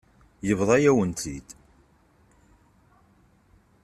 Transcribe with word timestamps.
Yebḍa-yawen-tt-id. 0.47 1.49